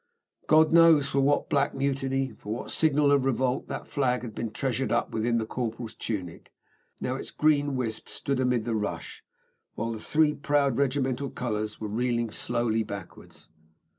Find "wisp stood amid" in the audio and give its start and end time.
7.75-8.63